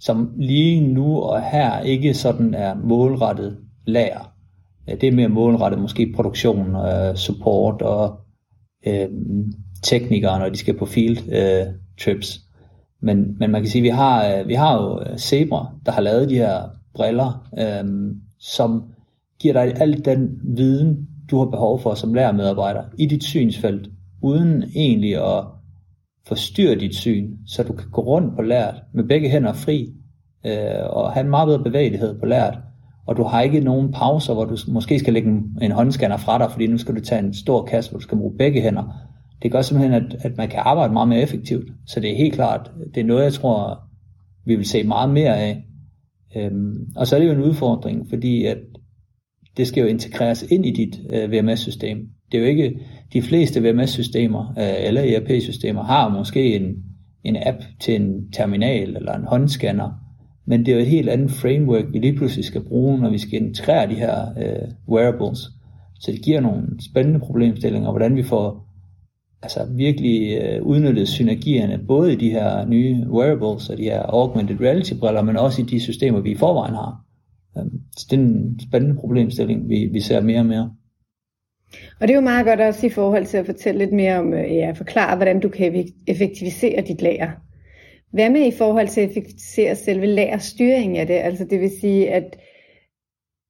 som 0.00 0.30
lige 0.36 0.80
nu 0.80 1.20
og 1.20 1.42
her 1.42 1.80
ikke 1.80 2.14
sådan 2.14 2.54
er 2.54 2.74
målrettet 2.74 3.58
lager. 3.86 4.32
Det 4.86 5.04
er 5.04 5.12
mere 5.12 5.28
målrettet 5.28 5.80
måske 5.80 6.12
produktion, 6.16 6.76
øh, 6.76 7.14
support 7.14 7.82
og 7.82 8.20
øh, 8.86 9.08
teknikere, 9.82 10.38
når 10.38 10.48
de 10.48 10.56
skal 10.56 10.78
på 10.78 10.86
field 10.86 11.32
øh, 11.32 11.66
trips. 12.00 12.40
Men, 13.00 13.36
men 13.38 13.50
man 13.50 13.62
kan 13.62 13.70
sige, 13.70 13.80
at 13.80 13.84
vi 13.84 13.88
har, 13.88 14.26
øh, 14.26 14.48
vi 14.48 14.54
har 14.54 14.82
jo 14.82 15.00
øh, 15.00 15.18
Zebra, 15.18 15.70
der 15.86 15.92
har 15.92 16.00
lavet 16.00 16.28
de 16.30 16.34
her 16.34 16.62
briller, 16.94 17.48
øh, 17.58 18.14
som 18.38 18.84
giver 19.40 19.52
dig 19.52 19.80
al 19.80 20.04
den 20.04 20.40
viden, 20.56 21.08
du 21.30 21.38
har 21.38 21.44
behov 21.46 21.80
for 21.80 21.94
som 21.94 22.14
lærermedarbejder 22.14 22.82
i 22.98 23.06
dit 23.06 23.24
synsfelt, 23.24 23.88
uden 24.22 24.64
egentlig 24.74 25.36
at 25.36 25.44
forstyrre 26.26 26.74
dit 26.74 26.94
syn, 26.94 27.36
så 27.46 27.62
du 27.62 27.72
kan 27.72 27.90
gå 27.90 28.02
rundt 28.02 28.36
på 28.36 28.42
lært 28.42 28.74
med 28.94 29.04
begge 29.04 29.28
hænder 29.28 29.52
fri, 29.52 29.94
øh, 30.46 30.86
og 30.90 31.12
have 31.12 31.24
en 31.24 31.30
meget 31.30 31.46
bedre 31.46 31.62
bevægelighed 31.64 32.20
på 32.20 32.26
lært, 32.26 32.58
og 33.06 33.16
du 33.16 33.22
har 33.22 33.40
ikke 33.40 33.60
nogen 33.60 33.92
pauser, 33.92 34.34
hvor 34.34 34.44
du 34.44 34.56
måske 34.68 34.98
skal 34.98 35.12
lægge 35.12 35.28
en, 35.30 35.58
en 35.62 35.72
håndscanner 35.72 36.16
fra 36.16 36.38
dig, 36.38 36.50
fordi 36.50 36.66
nu 36.66 36.78
skal 36.78 36.94
du 36.94 37.00
tage 37.00 37.18
en 37.18 37.34
stor 37.34 37.64
kasse, 37.64 37.90
hvor 37.90 37.98
du 37.98 38.02
skal 38.02 38.18
bruge 38.18 38.38
begge 38.38 38.60
hænder. 38.60 38.82
Det 39.42 39.52
gør 39.52 39.62
simpelthen, 39.62 40.04
at, 40.04 40.16
at 40.20 40.36
man 40.36 40.48
kan 40.48 40.60
arbejde 40.64 40.92
meget 40.92 41.08
mere 41.08 41.20
effektivt. 41.20 41.70
Så 41.86 42.00
det 42.00 42.12
er 42.12 42.16
helt 42.16 42.34
klart, 42.34 42.70
det 42.94 43.00
er 43.00 43.04
noget, 43.04 43.24
jeg 43.24 43.32
tror, 43.32 43.80
vi 44.46 44.56
vil 44.56 44.66
se 44.66 44.82
meget 44.82 45.10
mere 45.10 45.38
af. 45.38 45.64
Øhm, 46.36 46.86
og 46.96 47.06
så 47.06 47.16
er 47.16 47.20
det 47.20 47.26
jo 47.26 47.32
en 47.32 47.42
udfordring, 47.42 48.06
fordi 48.08 48.44
at 48.44 48.58
det 49.56 49.66
skal 49.66 49.80
jo 49.80 49.86
integreres 49.86 50.42
ind 50.42 50.66
i 50.66 50.70
dit 50.70 51.00
øh, 51.12 51.32
VMS-system. 51.32 51.98
Det 52.32 52.38
er 52.38 52.42
jo 52.42 52.48
ikke, 52.48 52.78
de 53.12 53.22
fleste 53.22 53.60
VMS-systemer 53.60 54.54
øh, 54.58 54.86
eller 54.86 55.02
ERP-systemer 55.02 55.82
har 55.82 56.08
måske 56.08 56.56
en, 56.56 56.74
en 57.24 57.36
app 57.46 57.58
til 57.80 57.94
en 57.94 58.32
terminal 58.32 58.96
eller 58.96 59.12
en 59.12 59.24
håndscanner, 59.24 59.90
men 60.46 60.66
det 60.66 60.68
er 60.68 60.76
jo 60.76 60.82
et 60.82 60.88
helt 60.88 61.08
andet 61.08 61.30
framework, 61.30 61.84
vi 61.92 61.98
lige 61.98 62.16
pludselig 62.16 62.44
skal 62.44 62.60
bruge, 62.60 62.98
når 62.98 63.10
vi 63.10 63.18
skal 63.18 63.42
integrere 63.42 63.90
de 63.90 63.94
her 63.94 64.26
øh, 64.38 64.68
wearables. 64.88 65.38
Så 66.00 66.12
det 66.12 66.22
giver 66.22 66.40
nogle 66.40 66.62
spændende 66.90 67.20
problemstillinger, 67.20 67.90
hvordan 67.90 68.16
vi 68.16 68.22
får 68.22 68.71
altså 69.42 69.66
virkelig 69.70 70.38
øh, 70.42 70.62
udnyttet 70.62 71.08
synergierne, 71.08 71.84
både 71.88 72.12
i 72.12 72.16
de 72.16 72.30
her 72.30 72.66
nye 72.66 73.06
wearables 73.08 73.68
og 73.68 73.78
de 73.78 73.82
her 73.82 74.02
augmented 74.02 74.60
reality 74.60 74.92
briller, 75.00 75.22
men 75.22 75.36
også 75.36 75.62
i 75.62 75.64
de 75.64 75.80
systemer, 75.80 76.20
vi 76.20 76.30
i 76.30 76.36
forvejen 76.36 76.74
har. 76.74 77.00
Øhm, 77.58 77.80
så 77.96 78.06
det 78.10 78.16
er 78.16 78.22
en 78.22 78.60
spændende 78.68 78.96
problemstilling, 78.96 79.68
vi, 79.68 79.88
vi 79.92 80.00
ser 80.00 80.20
mere 80.20 80.38
og 80.38 80.46
mere. 80.46 80.74
Og 82.00 82.08
det 82.08 82.10
er 82.10 82.14
jo 82.14 82.20
meget 82.20 82.46
godt 82.46 82.60
også 82.60 82.86
i 82.86 82.90
forhold 82.90 83.26
til 83.26 83.36
at 83.36 83.46
fortælle 83.46 83.78
lidt 83.78 83.92
mere 83.92 84.18
om, 84.18 84.34
øh, 84.34 84.54
ja, 84.54 84.70
forklare, 84.70 85.16
hvordan 85.16 85.40
du 85.40 85.48
kan 85.48 85.88
effektivisere 86.06 86.80
dit 86.80 87.02
lager. 87.02 87.30
Hvad 88.12 88.30
med 88.30 88.46
i 88.46 88.56
forhold 88.58 88.88
til 88.88 89.00
at 89.00 89.10
effektivisere 89.10 89.74
selve 89.74 90.06
lagerstyringen 90.06 90.96
af 90.96 91.06
det? 91.06 91.14
Altså 91.14 91.44
det 91.44 91.60
vil 91.60 91.70
sige, 91.80 92.10
at, 92.10 92.36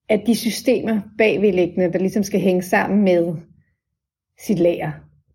at 0.09 0.23
de 0.27 0.35
systemer 0.35 1.01
bagvedliggende, 1.19 1.93
der 1.93 1.99
ligesom 1.99 2.23
skal 2.23 2.41
hænge 2.41 2.63
sammen 2.63 3.05
med 3.05 3.35
sit 4.47 4.59
lager, 4.59 4.93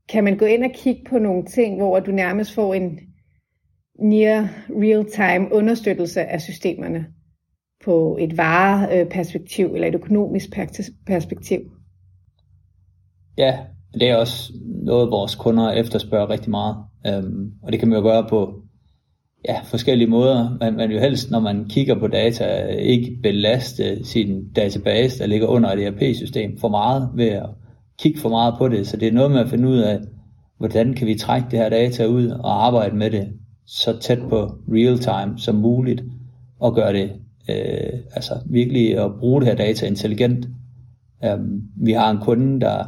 kan 0.09 0.23
man 0.23 0.37
gå 0.37 0.45
ind 0.45 0.63
og 0.63 0.71
kigge 0.73 1.01
på 1.09 1.19
nogle 1.19 1.45
ting, 1.45 1.77
hvor 1.77 1.99
du 1.99 2.11
nærmest 2.11 2.53
får 2.53 2.73
en 2.73 2.99
near 3.99 4.49
real-time 4.69 5.53
understøttelse 5.53 6.21
af 6.21 6.41
systemerne 6.41 7.05
på 7.85 8.17
et 8.21 8.37
vareperspektiv 8.37 9.65
eller 9.65 9.87
et 9.87 9.95
økonomisk 9.95 10.49
perspektiv? 11.07 11.59
Ja, 13.37 13.59
det 13.93 14.09
er 14.09 14.15
også 14.15 14.53
noget, 14.83 15.11
vores 15.11 15.35
kunder 15.35 15.71
efterspørger 15.71 16.29
rigtig 16.29 16.49
meget. 16.49 16.75
Øhm, 17.07 17.51
og 17.63 17.71
det 17.71 17.79
kan 17.79 17.89
man 17.89 17.97
jo 17.97 18.03
gøre 18.03 18.25
på 18.29 18.61
ja, 19.47 19.59
forskellige 19.63 20.09
måder. 20.09 20.57
Man, 20.59 20.73
man 20.73 20.91
jo 20.91 20.99
helst, 20.99 21.31
når 21.31 21.39
man 21.39 21.65
kigger 21.69 21.99
på 21.99 22.07
data, 22.07 22.65
ikke 22.65 23.17
belaste 23.23 24.05
sin 24.05 24.53
database, 24.53 25.19
der 25.19 25.25
ligger 25.25 25.47
under 25.47 25.69
et 25.69 25.87
ERP-system 25.87 26.57
for 26.57 26.69
meget 26.69 27.09
ved 27.15 27.27
at 27.27 27.49
kigge 27.99 28.19
for 28.19 28.29
meget 28.29 28.53
på 28.57 28.67
det. 28.67 28.87
Så 28.87 28.97
det 28.97 29.07
er 29.07 29.11
noget 29.11 29.31
med 29.31 29.39
at 29.39 29.49
finde 29.49 29.67
ud 29.67 29.77
af, 29.77 29.99
hvordan 30.57 30.93
kan 30.93 31.07
vi 31.07 31.15
trække 31.15 31.47
det 31.51 31.59
her 31.59 31.69
data 31.69 32.05
ud 32.05 32.27
og 32.27 32.65
arbejde 32.65 32.95
med 32.95 33.11
det 33.11 33.27
så 33.65 33.99
tæt 33.99 34.19
på 34.29 34.51
real 34.73 34.97
time 34.97 35.39
som 35.39 35.55
muligt 35.55 36.03
og 36.59 36.75
gøre 36.75 36.93
det 36.93 37.11
øh, 37.49 37.99
altså 38.13 38.33
virkelig 38.45 38.99
at 38.99 39.11
bruge 39.19 39.41
det 39.41 39.47
her 39.49 39.55
data 39.55 39.87
intelligent. 39.87 40.47
Um, 41.33 41.61
vi 41.75 41.91
har 41.91 42.11
en 42.11 42.17
kunde, 42.17 42.61
der 42.61 42.85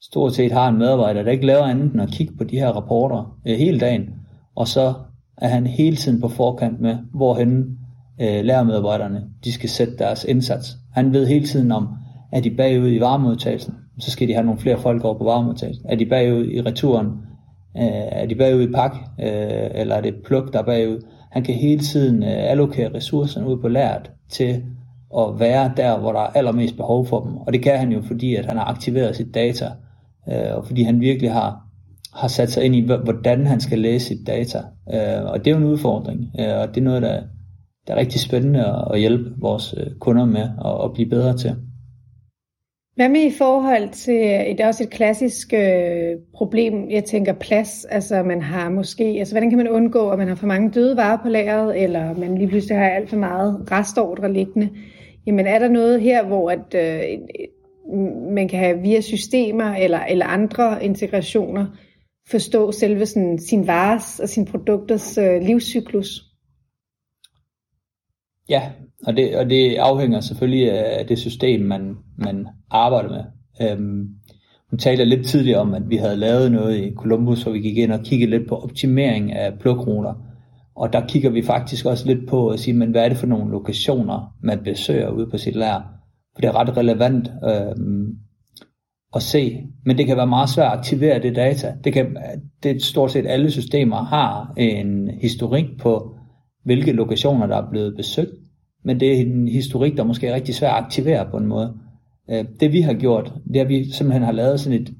stort 0.00 0.34
set 0.34 0.52
har 0.52 0.68
en 0.68 0.78
medarbejder, 0.78 1.22
der 1.22 1.30
ikke 1.30 1.46
laver 1.46 1.64
andet 1.64 1.92
end 1.92 2.02
at 2.02 2.08
kigge 2.08 2.36
på 2.36 2.44
de 2.44 2.58
her 2.58 2.68
rapporter 2.68 3.38
øh, 3.46 3.58
hele 3.58 3.80
dagen, 3.80 4.10
og 4.54 4.68
så 4.68 4.94
er 5.36 5.48
han 5.48 5.66
hele 5.66 5.96
tiden 5.96 6.20
på 6.20 6.28
forkant 6.28 6.80
med, 6.80 6.96
hvorhen 7.14 7.78
øh, 8.20 8.44
lærermedarbejderne, 8.44 9.24
de 9.44 9.52
skal 9.52 9.68
sætte 9.68 9.96
deres 9.98 10.24
indsats. 10.24 10.76
Han 10.92 11.12
ved 11.12 11.26
hele 11.26 11.46
tiden 11.46 11.72
om, 11.72 11.88
er 12.32 12.40
de 12.40 12.50
bagud 12.50 12.92
i 12.92 13.00
varmeudtagelsen? 13.00 13.74
Så 14.00 14.10
skal 14.10 14.28
de 14.28 14.32
have 14.32 14.44
nogle 14.44 14.60
flere 14.60 14.78
folk 14.78 15.04
over 15.04 15.18
på 15.18 15.24
varmemodtagelsen. 15.24 15.86
Er 15.88 15.96
de 15.96 16.06
bagud 16.06 16.46
i 16.46 16.60
returen, 16.60 17.06
øh, 17.76 18.06
er 18.12 18.26
de 18.26 18.34
bagud 18.34 18.62
i 18.62 18.72
pak, 18.72 18.94
øh, 19.20 19.70
eller 19.74 19.94
er 19.94 20.00
det 20.00 20.14
pluk, 20.26 20.52
der 20.52 20.58
er 20.58 20.62
bagud. 20.62 21.06
Han 21.32 21.44
kan 21.44 21.54
hele 21.54 21.80
tiden 21.80 22.22
øh, 22.22 22.50
allokere 22.50 22.94
ressourcerne 22.94 23.48
ud 23.48 23.60
på 23.60 23.68
lært 23.68 24.10
til 24.30 24.62
at 25.18 25.40
være 25.40 25.72
der, 25.76 25.98
hvor 25.98 26.12
der 26.12 26.20
er 26.20 26.26
allermest 26.34 26.76
behov 26.76 27.06
for 27.06 27.20
dem. 27.20 27.36
Og 27.36 27.52
det 27.52 27.62
kan 27.62 27.78
han 27.78 27.92
jo, 27.92 28.02
fordi 28.02 28.34
at 28.34 28.46
han 28.46 28.56
har 28.56 28.64
aktiveret 28.64 29.16
sit 29.16 29.34
data, 29.34 29.66
øh, 30.28 30.56
og 30.56 30.66
fordi 30.66 30.82
han 30.82 31.00
virkelig 31.00 31.32
har, 31.32 31.60
har 32.14 32.28
sat 32.28 32.50
sig 32.50 32.64
ind 32.64 32.74
i, 32.74 32.80
hvordan 32.80 33.46
han 33.46 33.60
skal 33.60 33.78
læse 33.78 34.06
sit 34.06 34.26
data. 34.26 34.58
Øh, 34.94 35.24
og 35.24 35.38
det 35.38 35.46
er 35.46 35.50
jo 35.50 35.56
en 35.56 35.72
udfordring, 35.72 36.20
øh, 36.40 36.58
og 36.58 36.68
det 36.68 36.76
er 36.76 36.84
noget, 36.84 37.02
der, 37.02 37.22
der 37.86 37.94
er 37.94 37.98
rigtig 37.98 38.20
spændende 38.20 38.84
at, 38.92 39.00
hjælpe 39.00 39.30
vores 39.40 39.74
øh, 39.76 39.86
kunder 40.00 40.24
med 40.24 40.48
at, 40.64 40.84
at 40.84 40.92
blive 40.94 41.08
bedre 41.08 41.36
til. 41.36 41.56
Hvad 42.94 43.08
med 43.08 43.20
i 43.20 43.30
forhold 43.38 43.90
til, 43.90 44.14
øh, 44.14 44.46
det 44.46 44.60
er 44.60 44.66
også 44.66 44.82
et 44.82 44.90
klassisk 44.90 45.52
øh, 45.54 46.16
problem, 46.34 46.90
jeg 46.90 47.04
tænker 47.04 47.32
plads, 47.32 47.84
altså 47.84 48.22
man 48.22 48.42
har 48.42 48.70
måske, 48.70 49.04
altså 49.04 49.34
hvordan 49.34 49.50
kan 49.50 49.58
man 49.58 49.68
undgå, 49.68 50.10
at 50.10 50.18
man 50.18 50.28
har 50.28 50.34
for 50.34 50.46
mange 50.46 50.70
døde 50.70 50.96
varer 50.96 51.22
på 51.22 51.28
lageret, 51.28 51.82
eller 51.82 52.14
man 52.14 52.38
lige 52.38 52.48
pludselig 52.48 52.76
har 52.76 52.84
alt 52.84 53.10
for 53.10 53.16
meget 53.16 53.68
restordre 53.70 54.32
liggende. 54.32 54.70
Jamen 55.26 55.46
er 55.46 55.58
der 55.58 55.68
noget 55.68 56.00
her, 56.00 56.26
hvor 56.26 56.50
at, 56.50 56.74
øh, 56.74 57.18
man 58.34 58.48
kan 58.48 58.58
have 58.58 58.78
via 58.78 59.00
systemer 59.00 59.74
eller, 59.74 60.00
eller 60.00 60.26
andre 60.26 60.84
integrationer 60.84 61.66
forstå 62.30 62.72
selve 62.72 63.06
sådan, 63.06 63.38
sin 63.38 63.66
vares 63.66 64.20
og 64.20 64.28
sin 64.28 64.44
produkters 64.44 65.18
øh, 65.18 65.42
livscyklus? 65.42 66.31
Ja, 68.48 68.62
og 69.06 69.16
det, 69.16 69.36
og 69.36 69.50
det 69.50 69.76
afhænger 69.76 70.20
selvfølgelig 70.20 70.72
af 70.72 71.06
det 71.06 71.18
system, 71.18 71.60
man, 71.60 71.96
man 72.18 72.46
arbejder 72.70 73.08
med. 73.08 73.24
Øhm, 73.62 74.08
hun 74.70 74.78
talte 74.78 75.04
lidt 75.04 75.26
tidligere 75.26 75.60
om, 75.60 75.74
at 75.74 75.82
vi 75.90 75.96
havde 75.96 76.16
lavet 76.16 76.52
noget 76.52 76.76
i 76.76 76.94
Columbus, 76.94 77.42
hvor 77.42 77.52
vi 77.52 77.60
gik 77.60 77.78
ind 77.78 77.92
og 77.92 78.00
kiggede 78.00 78.30
lidt 78.30 78.48
på 78.48 78.56
optimering 78.56 79.32
af 79.32 79.58
plukruter. 79.58 80.14
Og 80.76 80.92
der 80.92 81.06
kigger 81.06 81.30
vi 81.30 81.42
faktisk 81.42 81.86
også 81.86 82.06
lidt 82.06 82.28
på 82.28 82.48
at 82.48 82.60
sige, 82.60 82.74
men 82.74 82.90
hvad 82.90 83.04
er 83.04 83.08
det 83.08 83.18
for 83.18 83.26
nogle 83.26 83.50
lokationer, 83.50 84.34
man 84.42 84.58
besøger 84.64 85.10
ude 85.10 85.26
på 85.30 85.38
sit 85.38 85.56
lær? 85.56 85.92
For 86.34 86.40
det 86.40 86.48
er 86.48 86.56
ret 86.56 86.76
relevant 86.76 87.30
øhm, 87.44 88.16
at 89.14 89.22
se, 89.22 89.62
men 89.86 89.98
det 89.98 90.06
kan 90.06 90.16
være 90.16 90.26
meget 90.26 90.48
svært 90.48 90.72
at 90.72 90.78
aktivere 90.78 91.22
det 91.22 91.36
data. 91.36 91.74
Det 91.84 91.92
kan, 91.92 92.16
det 92.62 92.82
stort 92.82 93.10
set 93.10 93.26
alle 93.26 93.50
systemer 93.50 94.04
har 94.04 94.52
en 94.56 95.10
historik 95.20 95.66
på, 95.78 96.11
hvilke 96.64 96.92
lokationer, 96.92 97.46
der 97.46 97.56
er 97.56 97.70
blevet 97.70 97.96
besøgt, 97.96 98.34
men 98.84 99.00
det 99.00 99.12
er 99.12 99.20
en 99.20 99.48
historik, 99.48 99.96
der 99.96 100.04
måske 100.04 100.26
er 100.26 100.34
rigtig 100.34 100.54
svær 100.54 100.70
at 100.70 100.84
aktivere 100.84 101.28
på 101.30 101.36
en 101.36 101.46
måde. 101.46 101.74
Øh, 102.30 102.44
det 102.60 102.72
vi 102.72 102.80
har 102.80 102.94
gjort, 102.94 103.32
det 103.48 103.56
er, 103.56 103.62
at 103.62 103.68
vi 103.68 103.90
simpelthen 103.90 104.22
har 104.22 104.32
lavet 104.32 104.60
sådan 104.60 104.80
et 104.80 104.94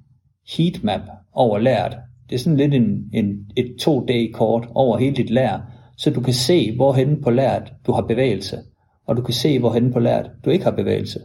heatmap 0.57 1.01
over 1.33 1.59
lært. 1.59 1.97
Det 2.31 2.35
er 2.35 2.39
sådan 2.39 2.57
lidt 2.57 2.75
en, 2.75 3.05
en, 3.13 3.51
et 3.57 3.75
2D-kort 3.83 4.69
over 4.75 4.99
hele 4.99 5.17
dit 5.17 5.31
lær, 5.31 5.59
så 5.97 6.11
du 6.11 6.21
kan 6.21 6.35
se, 6.35 6.77
hvorhen 6.77 7.23
på 7.23 7.31
lært 7.31 7.73
du 7.87 7.93
har 7.93 8.03
bevægelse, 8.03 8.59
og 9.07 9.17
du 9.17 9.23
kan 9.23 9.35
se, 9.35 9.59
hvorhen 9.59 9.93
på 9.93 9.99
lært 9.99 10.31
du 10.45 10.51
ikke 10.51 10.65
har 10.65 10.71
bevægelse. 10.71 11.21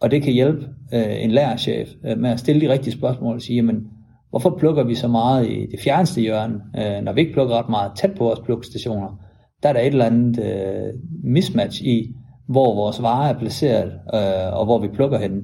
Og 0.00 0.10
det 0.10 0.22
kan 0.22 0.32
hjælpe 0.32 0.66
øh, 0.94 1.24
en 1.24 1.30
lærerchef 1.30 1.88
øh, 2.06 2.18
med 2.18 2.30
at 2.30 2.40
stille 2.40 2.60
de 2.60 2.72
rigtige 2.72 2.92
spørgsmål 2.92 3.34
og 3.34 3.42
sige, 3.42 3.56
jamen, 3.56 3.86
hvorfor 4.30 4.56
plukker 4.58 4.84
vi 4.84 4.94
så 4.94 5.08
meget 5.08 5.50
i 5.50 5.66
det 5.70 5.80
fjerneste 5.84 6.20
hjørne, 6.20 6.60
øh, 6.78 7.04
når 7.04 7.12
vi 7.12 7.20
ikke 7.20 7.32
plukker 7.32 7.58
ret 7.58 7.68
meget 7.68 7.92
tæt 7.96 8.14
på 8.18 8.24
vores 8.24 8.40
plukstationer? 8.40 9.29
Der 9.62 9.68
er 9.68 9.72
der 9.72 9.80
et 9.80 9.86
eller 9.86 10.06
andet 10.06 10.44
øh, 10.44 10.94
mismatch 11.24 11.82
i, 11.82 12.14
hvor 12.48 12.74
vores 12.74 13.02
varer 13.02 13.34
er 13.34 13.38
placeret, 13.38 13.92
øh, 14.14 14.58
og 14.58 14.64
hvor 14.64 14.78
vi 14.78 14.88
plukker 14.88 15.18
henne. 15.18 15.42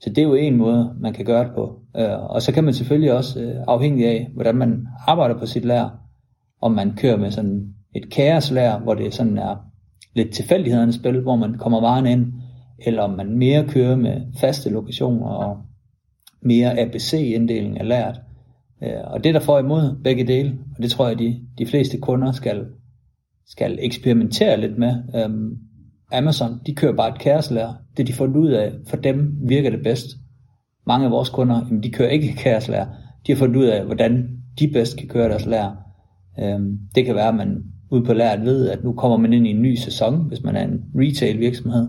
Så 0.00 0.10
det 0.10 0.18
er 0.18 0.22
jo 0.22 0.34
en 0.34 0.56
måde, 0.56 0.94
man 1.00 1.12
kan 1.12 1.24
gøre 1.24 1.44
det 1.44 1.52
på. 1.54 1.80
Øh, 1.96 2.30
og 2.30 2.42
så 2.42 2.52
kan 2.52 2.64
man 2.64 2.74
selvfølgelig 2.74 3.12
også, 3.12 3.40
øh, 3.40 3.54
afhængig 3.68 4.06
af, 4.06 4.30
hvordan 4.34 4.54
man 4.54 4.86
arbejder 5.06 5.38
på 5.38 5.46
sit 5.46 5.64
lær, 5.64 5.98
om 6.62 6.72
man 6.72 6.92
kører 6.96 7.16
med 7.16 7.30
sådan 7.30 7.74
et 7.94 8.10
kaoslær, 8.10 8.78
hvor 8.78 8.94
det 8.94 9.14
sådan 9.14 9.38
er 9.38 9.56
lidt 10.14 10.30
tilfældighedernes 10.30 10.94
spil, 10.94 11.20
hvor 11.20 11.36
man 11.36 11.54
kommer 11.54 11.80
varen 11.80 12.06
ind, 12.06 12.32
eller 12.86 13.02
om 13.02 13.10
man 13.10 13.38
mere 13.38 13.68
kører 13.68 13.96
med 13.96 14.20
faste 14.40 14.70
lokationer 14.70 15.26
og 15.26 15.56
mere 16.42 16.80
ABC-inddeling 16.80 17.80
af 17.80 17.88
lært. 17.88 18.20
Øh, 18.82 19.04
og 19.04 19.24
det 19.24 19.28
er 19.28 19.32
der 19.32 19.46
for 19.46 19.58
imod 19.58 20.02
begge 20.04 20.26
dele, 20.26 20.58
og 20.76 20.82
det 20.82 20.90
tror 20.90 21.08
jeg, 21.08 21.18
de, 21.18 21.40
de 21.58 21.66
fleste 21.66 21.98
kunder 21.98 22.32
skal 22.32 22.66
skal 23.46 23.78
eksperimentere 23.80 24.60
lidt 24.60 24.78
med. 24.78 24.94
Øhm, 25.16 25.56
Amazon, 26.12 26.60
de 26.66 26.74
kører 26.74 26.96
bare 26.96 27.08
et 27.08 27.20
kaoslærer. 27.20 27.74
Det 27.96 28.06
de 28.06 28.12
fundet 28.12 28.36
ud 28.36 28.50
af, 28.50 28.72
for 28.86 28.96
dem 28.96 29.38
virker 29.48 29.70
det 29.70 29.82
bedst. 29.82 30.06
Mange 30.86 31.06
af 31.06 31.12
vores 31.12 31.28
kunder, 31.28 31.60
jamen, 31.66 31.82
de 31.82 31.90
kører 31.90 32.08
ikke 32.08 32.34
kaoslærer. 32.34 32.86
De 33.26 33.32
har 33.32 33.38
fundet 33.38 33.56
ud 33.56 33.64
af, 33.64 33.84
hvordan 33.84 34.28
de 34.58 34.68
bedst 34.68 34.96
kan 34.96 35.08
køre 35.08 35.28
deres 35.28 35.46
lærer. 35.46 35.72
Øhm, 36.40 36.78
det 36.94 37.04
kan 37.04 37.14
være, 37.14 37.28
at 37.28 37.34
man 37.34 37.62
ude 37.90 38.04
på 38.04 38.12
læreren 38.12 38.44
ved, 38.44 38.68
at 38.68 38.84
nu 38.84 38.92
kommer 38.92 39.16
man 39.16 39.32
ind 39.32 39.46
i 39.46 39.50
en 39.50 39.62
ny 39.62 39.74
sæson, 39.74 40.28
hvis 40.28 40.42
man 40.42 40.56
er 40.56 40.64
en 40.64 40.80
retail 40.94 41.38
virksomhed. 41.40 41.88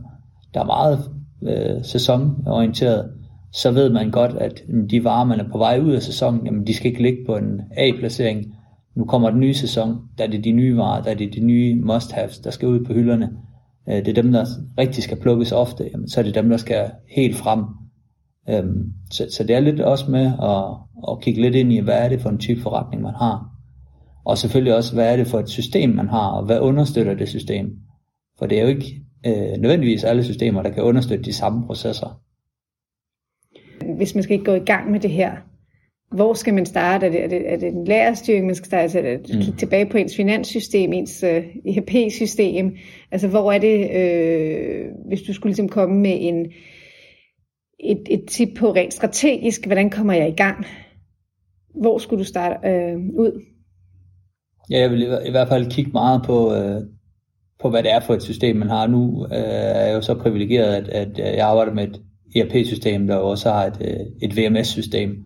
Der 0.53 0.59
er 0.59 0.65
meget 0.65 0.99
øh, 1.43 1.83
sæsonorienteret, 1.83 3.11
så 3.53 3.71
ved 3.71 3.89
man 3.89 4.11
godt, 4.11 4.31
at 4.37 4.63
de 4.89 5.03
varer, 5.03 5.25
man 5.25 5.39
er 5.39 5.49
på 5.51 5.57
vej 5.57 5.79
ud 5.79 5.91
af 5.91 6.01
sæsonen, 6.01 6.45
jamen, 6.45 6.67
de 6.67 6.73
skal 6.73 6.85
ikke 6.85 7.01
ligge 7.01 7.25
på 7.25 7.37
en 7.37 7.61
A-placering 7.77 8.55
nu 8.95 9.05
kommer 9.05 9.29
den 9.29 9.39
nye 9.39 9.53
sæson, 9.53 9.97
der 10.17 10.23
er 10.23 10.27
det 10.27 10.43
de 10.43 10.51
nye 10.51 10.77
varer, 10.77 11.01
der 11.01 11.11
er 11.11 11.15
det 11.15 11.33
de 11.33 11.39
nye 11.39 11.75
must-haves, 11.75 12.39
der 12.39 12.49
skal 12.51 12.67
ud 12.67 12.85
på 12.85 12.93
hylderne. 12.93 13.29
Øh, 13.89 13.95
det 13.95 14.07
er 14.07 14.21
dem, 14.21 14.31
der 14.31 14.45
rigtig 14.77 15.03
skal 15.03 15.19
plukkes 15.19 15.51
ofte, 15.51 15.89
jamen, 15.93 16.09
så 16.09 16.19
er 16.19 16.23
det 16.23 16.35
dem, 16.35 16.49
der 16.49 16.57
skal 16.57 16.91
helt 17.15 17.35
frem. 17.35 17.65
Øhm, 18.49 18.93
så, 19.11 19.27
så 19.31 19.43
det 19.43 19.55
er 19.55 19.59
lidt 19.59 19.81
også 19.81 20.11
med 20.11 20.25
at, 20.25 20.65
at 21.11 21.21
kigge 21.21 21.41
lidt 21.41 21.55
ind 21.55 21.73
i, 21.73 21.79
hvad 21.79 21.97
er 21.97 22.09
det 22.09 22.21
for 22.21 22.29
en 22.29 22.37
type 22.37 22.61
forretning, 22.61 23.01
man 23.01 23.13
har. 23.13 23.49
Og 24.25 24.37
selvfølgelig 24.37 24.75
også, 24.75 24.93
hvad 24.93 25.11
er 25.11 25.15
det 25.15 25.27
for 25.27 25.39
et 25.39 25.49
system, 25.49 25.89
man 25.89 26.09
har, 26.09 26.27
og 26.27 26.45
hvad 26.45 26.59
understøtter 26.59 27.13
det 27.13 27.29
system. 27.29 27.69
For 28.39 28.45
det 28.45 28.57
er 28.57 28.61
jo 28.61 28.67
ikke 28.67 29.01
øh, 29.25 29.61
nødvendigvis 29.61 30.03
alle 30.03 30.23
systemer, 30.23 30.61
der 30.61 30.69
kan 30.69 30.83
understøtte 30.83 31.23
de 31.23 31.33
samme 31.33 31.65
processer. 31.65 32.19
Hvis 33.95 34.15
man 34.15 34.23
skal 34.23 34.33
ikke 34.33 34.45
gå 34.45 34.53
i 34.53 34.65
gang 34.65 34.91
med 34.91 34.99
det 34.99 35.11
her, 35.11 35.31
hvor 36.13 36.33
skal 36.33 36.53
man 36.53 36.65
starte? 36.65 37.05
Er 37.05 37.11
det, 37.11 37.23
er 37.23 37.27
det, 37.27 37.53
er 37.53 37.57
det 37.57 37.67
en 37.67 37.85
lærerstyring, 37.85 38.45
man 38.45 38.55
skal 38.55 38.65
starte? 38.65 38.81
Altså, 38.81 38.99
er 38.99 39.17
det, 39.17 39.49
mm. 39.49 39.57
tilbage 39.57 39.85
på 39.85 39.97
ens 39.97 40.15
finanssystem, 40.15 40.93
ens 40.93 41.23
øh, 41.23 41.43
ERP-system? 41.65 42.75
Altså, 43.11 43.27
hvor 43.27 43.51
er 43.51 43.57
det, 43.57 43.89
øh, 43.95 44.85
hvis 45.07 45.21
du 45.21 45.33
skulle 45.33 45.51
ligesom 45.51 45.69
komme 45.69 45.99
med 45.99 46.17
en, 46.19 46.45
et, 47.79 48.01
et 48.09 48.25
tip 48.27 48.49
på 48.57 48.71
rent 48.71 48.93
strategisk, 48.93 49.65
hvordan 49.65 49.89
kommer 49.89 50.13
jeg 50.13 50.29
i 50.29 50.35
gang? 50.35 50.65
Hvor 51.81 51.97
skulle 51.97 52.19
du 52.19 52.27
starte 52.27 52.69
øh, 52.69 52.95
ud? 52.95 53.41
Ja, 54.69 54.79
jeg 54.79 54.91
vil 54.91 55.01
i 55.25 55.31
hvert 55.31 55.47
fald 55.47 55.71
kigge 55.71 55.91
meget 55.91 56.21
på, 56.25 56.53
øh, 56.53 56.81
på 57.61 57.69
hvad 57.69 57.83
det 57.83 57.91
er 57.91 57.99
for 57.99 58.13
et 58.13 58.23
system, 58.23 58.55
man 58.55 58.69
har. 58.69 58.87
Nu 58.87 59.25
øh, 59.25 59.37
er 59.37 59.85
jeg 59.85 59.95
jo 59.95 60.01
så 60.01 60.13
privilegeret, 60.13 60.73
at, 60.73 60.89
at 60.89 61.37
jeg 61.37 61.47
arbejder 61.47 61.73
med 61.73 61.87
et 61.87 62.01
ERP-system, 62.35 63.07
der 63.07 63.15
også 63.15 63.49
har 63.49 63.65
et, 63.65 63.77
øh, 63.81 64.29
et 64.29 64.37
VMS-system, 64.37 65.25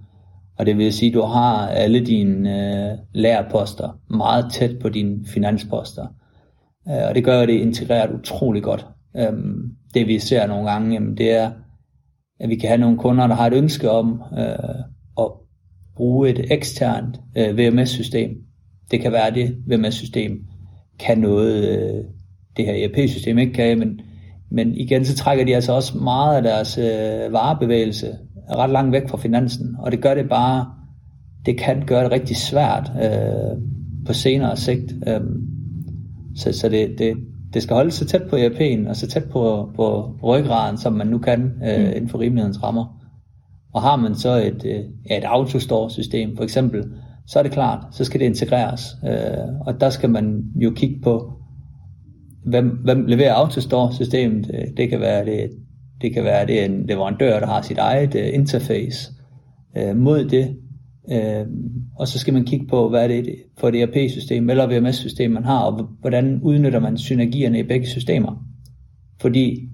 og 0.59 0.65
det 0.65 0.77
vil 0.77 0.93
sige, 0.93 1.09
at 1.09 1.13
du 1.13 1.21
har 1.21 1.67
alle 1.67 2.05
dine 2.05 2.49
øh, 2.91 2.97
lærerposter 3.13 3.99
meget 4.09 4.51
tæt 4.51 4.79
på 4.79 4.89
dine 4.89 5.25
finansposter. 5.25 6.07
Øh, 6.87 7.07
og 7.09 7.15
det 7.15 7.23
gør, 7.23 7.41
at 7.41 7.47
det 7.47 7.53
integreret 7.53 8.19
utrolig 8.19 8.63
godt. 8.63 8.87
Øh, 9.17 9.33
det 9.93 10.07
vi 10.07 10.19
ser 10.19 10.47
nogle 10.47 10.69
gange, 10.69 10.93
jamen, 10.93 11.17
det 11.17 11.31
er, 11.31 11.51
at 12.39 12.49
vi 12.49 12.55
kan 12.55 12.67
have 12.69 12.81
nogle 12.81 12.97
kunder, 12.97 13.27
der 13.27 13.35
har 13.35 13.47
et 13.47 13.53
ønske 13.53 13.91
om 13.91 14.21
øh, 14.37 14.79
at 15.19 15.31
bruge 15.95 16.29
et 16.29 16.51
eksternt 16.51 17.19
øh, 17.37 17.57
VMS-system. 17.57 18.31
Det 18.91 19.01
kan 19.01 19.11
være, 19.11 19.27
at 19.27 19.35
det 19.35 19.57
VMS-system 19.67 20.45
kan 20.99 21.17
noget, 21.17 21.63
øh, 21.69 22.03
det 22.57 22.65
her 22.65 22.73
ERP-system 22.73 23.37
ikke 23.37 23.53
kan, 23.53 23.79
men, 23.79 24.01
men 24.51 24.75
igen, 24.75 25.05
så 25.05 25.15
trækker 25.15 25.45
de 25.45 25.55
altså 25.55 25.73
også 25.73 25.97
meget 25.97 26.37
af 26.37 26.43
deres 26.43 26.77
øh, 26.77 27.33
varebevægelse 27.33 28.17
er 28.49 28.55
ret 28.55 28.69
langt 28.69 28.91
væk 28.91 29.09
fra 29.09 29.17
finansen, 29.17 29.75
og 29.79 29.91
det 29.91 30.01
gør 30.01 30.13
det 30.13 30.29
bare, 30.29 30.65
det 31.45 31.57
kan 31.57 31.83
gøre 31.85 32.03
det 32.03 32.11
rigtig 32.11 32.37
svært 32.37 32.91
øh, 33.03 33.61
på 34.05 34.13
senere 34.13 34.57
sigt. 34.57 34.93
Øh, 35.07 35.21
så 36.35 36.51
så 36.53 36.69
det, 36.69 36.95
det, 36.97 37.17
det 37.53 37.63
skal 37.63 37.75
holde 37.75 37.91
sig 37.91 38.07
tæt 38.07 38.23
på 38.29 38.35
ERP'en, 38.35 38.89
og 38.89 38.95
så 38.95 39.07
tæt 39.07 39.23
på, 39.23 39.69
på 39.75 40.15
ryggraden, 40.23 40.77
som 40.77 40.93
man 40.93 41.07
nu 41.07 41.17
kan 41.17 41.41
øh, 41.41 41.85
mm. 41.85 41.91
inden 41.95 42.09
for 42.09 42.19
rimelighedens 42.19 42.63
rammer. 42.63 43.01
Og 43.73 43.81
har 43.81 43.95
man 43.95 44.15
så 44.15 44.35
et, 44.35 44.65
øh, 44.65 45.17
et 45.17 45.23
autostore-system 45.23 46.35
for 46.37 46.43
eksempel, 46.43 46.83
så 47.27 47.39
er 47.39 47.43
det 47.43 47.51
klart, 47.51 47.85
så 47.91 48.03
skal 48.03 48.19
det 48.19 48.25
integreres. 48.25 48.81
Øh, 49.05 49.67
og 49.67 49.81
der 49.81 49.89
skal 49.89 50.09
man 50.09 50.43
jo 50.55 50.71
kigge 50.75 51.01
på, 51.03 51.33
hvem, 52.45 52.69
hvem 52.69 53.05
leverer 53.05 53.33
autostore-systemet. 53.33 54.51
Det 54.77 54.89
kan 54.89 54.99
være 54.99 55.25
det 55.25 55.49
det 56.01 56.13
kan 56.13 56.23
være, 56.23 56.41
at 56.41 56.47
det 56.47 56.61
er 56.61 56.65
en 56.65 56.85
leverandør, 56.85 57.39
der 57.39 57.47
har 57.47 57.61
sit 57.61 57.77
eget 57.77 58.15
uh, 58.15 58.33
interface 58.33 59.11
uh, 59.79 59.97
mod 59.97 60.25
det. 60.25 60.57
Øh, 61.11 61.45
og 61.99 62.07
så 62.07 62.19
skal 62.19 62.33
man 62.33 62.45
kigge 62.45 62.67
på, 62.67 62.89
hvad 62.89 63.03
er 63.03 63.07
det 63.07 63.35
for 63.57 63.67
et 63.67 63.81
ERP-system 63.81 64.49
eller 64.49 64.79
VMS-system, 64.79 65.31
man 65.31 65.43
har, 65.43 65.59
og 65.59 65.89
hvordan 66.01 66.39
udnytter 66.41 66.79
man 66.79 66.97
synergierne 66.97 67.59
i 67.59 67.63
begge 67.63 67.87
systemer. 67.87 68.45
Fordi 69.21 69.69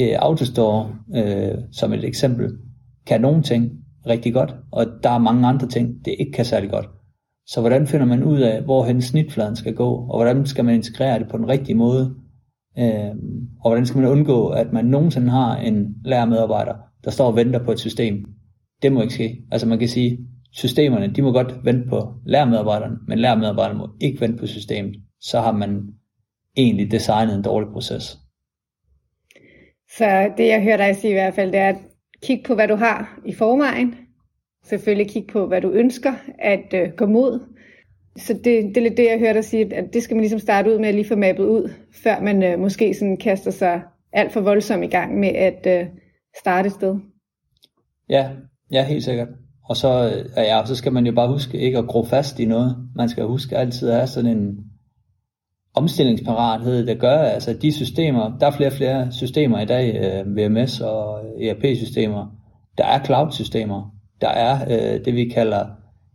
øh, 0.00 0.16
Autostore, 0.18 0.94
øh, 1.16 1.54
som 1.72 1.92
et 1.92 2.04
eksempel, 2.04 2.50
kan 3.06 3.20
nogle 3.20 3.42
ting 3.42 3.70
rigtig 4.06 4.32
godt, 4.32 4.54
og 4.72 4.86
der 5.02 5.10
er 5.10 5.18
mange 5.18 5.46
andre 5.46 5.68
ting, 5.68 6.04
det 6.04 6.14
ikke 6.18 6.32
kan 6.32 6.44
særlig 6.44 6.70
godt. 6.70 6.88
Så 7.46 7.60
hvordan 7.60 7.86
finder 7.86 8.06
man 8.06 8.24
ud 8.24 8.38
af, 8.38 8.62
hvorhen 8.62 9.02
snitfladen 9.02 9.56
skal 9.56 9.74
gå, 9.74 9.88
og 9.88 10.18
hvordan 10.18 10.46
skal 10.46 10.64
man 10.64 10.74
integrere 10.74 11.18
det 11.18 11.28
på 11.30 11.36
den 11.36 11.48
rigtige 11.48 11.76
måde, 11.76 12.14
øh, 12.78 13.10
og 13.60 13.70
hvordan 13.70 13.86
skal 13.86 14.00
man 14.00 14.10
undgå, 14.10 14.48
at 14.48 14.72
man 14.72 14.84
nogensinde 14.84 15.30
har 15.30 15.56
en 15.56 15.94
lærermedarbejder, 16.04 16.74
der 17.04 17.10
står 17.10 17.26
og 17.26 17.36
venter 17.36 17.64
på 17.64 17.72
et 17.72 17.78
system. 17.78 18.24
Det 18.82 18.92
må 18.92 19.02
ikke 19.02 19.14
ske. 19.14 19.44
Altså 19.50 19.66
man 19.66 19.78
kan 19.78 19.88
sige, 19.88 20.18
systemerne, 20.52 21.12
de 21.12 21.22
må 21.22 21.32
godt 21.32 21.64
vente 21.64 21.88
på 21.88 22.14
lærermedarbejderen, 22.26 22.96
men 23.08 23.18
lærermedarbejderen 23.18 23.78
må 23.78 23.88
ikke 24.00 24.20
vente 24.20 24.38
på 24.38 24.46
systemet. 24.46 24.94
Så 25.20 25.40
har 25.40 25.52
man 25.52 25.88
egentlig 26.56 26.90
designet 26.90 27.34
en 27.34 27.42
dårlig 27.42 27.68
proces. 27.72 28.18
Så 29.96 30.32
det 30.36 30.46
jeg 30.46 30.62
hører 30.62 30.76
dig 30.76 30.96
sige 30.96 31.10
i 31.10 31.14
hvert 31.14 31.34
fald, 31.34 31.52
det 31.52 31.60
er 31.60 31.68
at 31.68 31.78
kigge 32.22 32.44
på, 32.46 32.54
hvad 32.54 32.68
du 32.68 32.74
har 32.74 33.20
i 33.26 33.32
forvejen. 33.32 33.94
Selvfølgelig 34.64 35.10
kigge 35.10 35.32
på, 35.32 35.46
hvad 35.46 35.60
du 35.60 35.70
ønsker 35.70 36.12
at 36.38 36.74
øh, 36.74 36.88
gå 36.96 37.06
mod. 37.06 37.40
Så 38.18 38.32
det, 38.32 38.44
det 38.44 38.76
er 38.76 38.80
lidt 38.80 38.96
det, 38.96 39.06
jeg 39.10 39.18
hører 39.18 39.32
dig 39.32 39.44
sige, 39.44 39.74
at 39.74 39.84
det 39.92 40.02
skal 40.02 40.14
man 40.14 40.20
ligesom 40.20 40.38
starte 40.38 40.72
ud 40.72 40.78
med 40.78 40.88
at 40.88 40.94
lige 40.94 41.08
få 41.08 41.16
mappet 41.16 41.44
ud, 41.44 41.70
før 42.02 42.20
man 42.20 42.42
øh, 42.42 42.58
måske 42.58 42.94
sådan 42.94 43.16
kaster 43.16 43.50
sig 43.50 43.82
alt 44.12 44.32
for 44.32 44.40
voldsomt 44.40 44.84
i 44.84 44.86
gang 44.86 45.18
med 45.18 45.28
at 45.28 45.66
øh, 45.66 45.86
starte 46.40 46.66
et 46.66 46.72
sted. 46.72 46.96
Ja, 48.10 48.30
ja, 48.72 48.84
helt 48.84 49.04
sikkert. 49.04 49.28
Og 49.68 49.76
så, 49.76 50.12
øh, 50.16 50.24
ja, 50.36 50.62
så 50.66 50.74
skal 50.74 50.92
man 50.92 51.06
jo 51.06 51.12
bare 51.12 51.28
huske 51.28 51.58
ikke 51.58 51.78
at 51.78 51.86
gro 51.86 52.04
fast 52.04 52.40
i 52.40 52.44
noget. 52.44 52.76
Man 52.96 53.08
skal 53.08 53.24
huske 53.24 53.56
altid 53.56 53.88
at 53.88 53.96
have 53.96 54.06
sådan 54.06 54.38
en 54.38 54.58
omstillingsparathed, 55.74 56.86
der 56.86 56.94
gør, 56.94 57.18
altså 57.18 57.52
de 57.52 57.72
systemer, 57.72 58.38
der 58.40 58.46
er 58.46 58.50
flere 58.50 58.68
og 58.68 58.72
flere 58.72 59.12
systemer 59.12 59.60
i 59.60 59.64
dag, 59.64 59.96
øh, 59.96 60.36
VMS 60.36 60.80
og 60.80 61.20
ERP-systemer, 61.40 62.26
der 62.78 62.84
er 62.84 63.04
cloud-systemer, 63.04 63.94
der 64.20 64.28
er 64.28 64.64
øh, 64.70 65.04
det 65.04 65.14
vi 65.14 65.24
kalder 65.28 65.66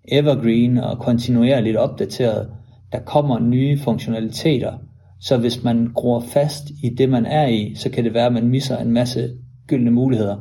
evergreen 0.08 0.78
og 0.78 1.00
kontinuerligt 1.00 1.78
opdateret, 1.78 2.50
der 2.92 3.00
kommer 3.00 3.40
nye 3.40 3.80
funktionaliteter, 3.80 4.74
så 5.20 5.38
hvis 5.38 5.64
man 5.64 5.92
gror 5.96 6.20
fast 6.20 6.70
i 6.84 6.90
det, 6.90 7.10
man 7.10 7.26
er 7.26 7.48
i, 7.48 7.76
så 7.76 7.90
kan 7.90 8.04
det 8.04 8.14
være, 8.14 8.26
at 8.26 8.34
man 8.34 8.48
misser 8.48 8.78
en 8.78 8.92
masse 8.92 9.30
gyldne 9.68 9.92
muligheder. 9.92 10.38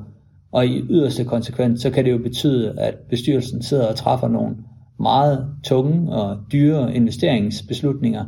Og 0.52 0.66
i 0.66 0.83
yderste 0.90 1.25
konsekvens, 1.25 1.81
så 1.81 1.90
kan 1.90 2.04
det 2.04 2.11
jo 2.11 2.19
betyde, 2.19 2.81
at 2.81 2.95
bestyrelsen 3.11 3.62
sidder 3.62 3.88
og 3.88 3.97
træffer 3.97 4.28
nogle 4.28 4.57
meget 5.00 5.47
tunge 5.64 6.12
og 6.12 6.38
dyre 6.52 6.95
investeringsbeslutninger, 6.95 8.25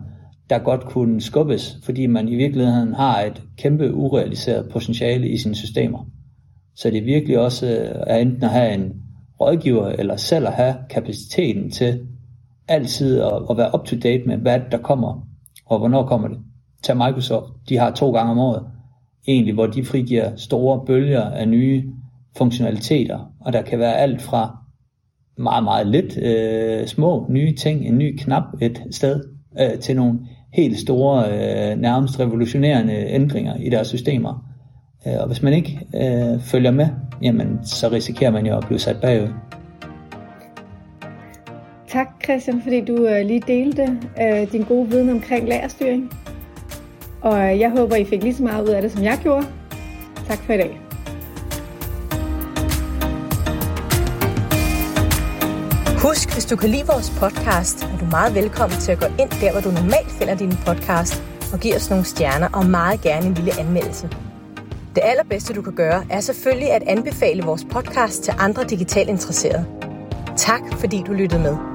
der 0.50 0.58
godt 0.58 0.84
kunne 0.84 1.20
skubbes, 1.20 1.78
fordi 1.82 2.06
man 2.06 2.28
i 2.28 2.34
virkeligheden 2.34 2.94
har 2.94 3.20
et 3.20 3.42
kæmpe 3.58 3.94
urealiseret 3.94 4.68
potentiale 4.68 5.28
i 5.28 5.36
sine 5.36 5.54
systemer. 5.54 6.06
Så 6.76 6.90
det 6.90 6.98
er 6.98 7.04
virkelig 7.04 7.38
også 7.38 7.66
er 8.06 8.16
enten 8.16 8.42
at 8.42 8.50
have 8.50 8.74
en 8.74 8.92
rådgiver, 9.40 9.88
eller 9.88 10.16
selv 10.16 10.46
at 10.46 10.52
have 10.52 10.74
kapaciteten 10.90 11.70
til 11.70 12.06
altid 12.68 13.20
at, 13.20 13.32
at 13.50 13.56
være 13.56 13.74
up 13.74 13.86
to 13.86 13.96
date 13.96 14.24
med, 14.26 14.36
hvad 14.36 14.60
der 14.70 14.78
kommer, 14.78 15.26
og 15.66 15.78
hvornår 15.78 16.06
kommer 16.06 16.28
det. 16.28 16.38
Tag 16.82 16.96
Microsoft, 16.96 17.52
de 17.68 17.76
har 17.76 17.90
to 17.90 18.12
gange 18.12 18.30
om 18.30 18.38
året, 18.38 18.62
egentlig, 19.26 19.54
hvor 19.54 19.66
de 19.66 19.84
frigiver 19.84 20.36
store 20.36 20.86
bølger 20.86 21.22
af 21.22 21.48
nye 21.48 21.92
funktionaliteter, 22.36 23.32
og 23.40 23.52
der 23.52 23.62
kan 23.62 23.78
være 23.78 23.96
alt 23.96 24.22
fra 24.22 24.56
meget, 25.38 25.64
meget 25.64 25.86
lidt 25.86 26.18
øh, 26.18 26.86
små 26.86 27.26
nye 27.28 27.54
ting, 27.54 27.86
en 27.86 27.98
ny 27.98 28.16
knap 28.18 28.42
et 28.60 28.82
sted, 28.90 29.24
øh, 29.60 29.78
til 29.78 29.96
nogle 29.96 30.18
helt 30.52 30.78
store, 30.78 31.24
øh, 31.24 31.78
nærmest 31.78 32.20
revolutionerende 32.20 32.94
ændringer 32.94 33.56
i 33.56 33.68
deres 33.68 33.88
systemer. 33.88 34.53
Øh, 35.06 35.20
og 35.20 35.26
hvis 35.26 35.42
man 35.42 35.52
ikke 35.52 35.80
øh, 35.94 36.40
følger 36.40 36.70
med, 36.70 36.88
jamen 37.22 37.60
så 37.64 37.88
risikerer 37.88 38.30
man 38.30 38.46
jo 38.46 38.58
at 38.58 38.66
blive 38.66 38.78
sat 38.78 39.00
bagud. 39.00 39.28
Tak 41.88 42.06
Christian, 42.24 42.62
fordi 42.62 42.80
du 42.80 43.06
øh, 43.06 43.26
lige 43.26 43.42
delte 43.46 43.98
øh, 44.22 44.52
din 44.52 44.62
gode 44.62 44.88
viden 44.88 45.10
omkring 45.10 45.48
lagerstyring. 45.48 46.12
Og 47.22 47.52
øh, 47.52 47.60
jeg 47.60 47.70
håber, 47.70 47.96
I 47.96 48.04
fik 48.04 48.22
lige 48.22 48.34
så 48.34 48.42
meget 48.42 48.62
ud 48.62 48.68
af 48.68 48.82
det, 48.82 48.92
som 48.92 49.04
jeg 49.04 49.18
gjorde. 49.22 49.46
Tak 50.28 50.38
for 50.38 50.52
i 50.52 50.56
dag. 50.56 50.80
Husk, 56.02 56.32
hvis 56.32 56.44
du 56.44 56.56
kan 56.56 56.70
lide 56.70 56.86
vores 56.86 57.10
podcast, 57.20 57.84
er 57.84 57.98
du 58.00 58.04
meget 58.04 58.34
velkommen 58.34 58.78
til 58.78 58.92
at 58.92 58.98
gå 58.98 59.06
ind 59.06 59.30
der, 59.40 59.52
hvor 59.52 59.60
du 59.60 59.70
normalt 59.70 60.10
finder 60.10 60.34
din 60.34 60.52
podcast, 60.66 61.22
og 61.52 61.60
give 61.60 61.76
os 61.76 61.90
nogle 61.90 62.04
stjerner 62.04 62.48
og 62.52 62.66
meget 62.66 63.00
gerne 63.00 63.26
en 63.26 63.34
lille 63.34 63.60
anmeldelse. 63.60 64.08
Det 64.94 65.02
allerbedste, 65.04 65.54
du 65.54 65.62
kan 65.62 65.72
gøre, 65.72 66.04
er 66.10 66.20
selvfølgelig 66.20 66.72
at 66.72 66.82
anbefale 66.86 67.42
vores 67.42 67.64
podcast 67.64 68.22
til 68.22 68.34
andre 68.38 68.64
digitalt 68.64 69.08
interesserede. 69.08 69.66
Tak, 70.36 70.60
fordi 70.72 71.02
du 71.06 71.12
lyttede 71.12 71.42
med. 71.42 71.73